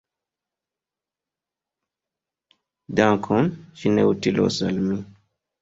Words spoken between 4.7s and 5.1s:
al mi.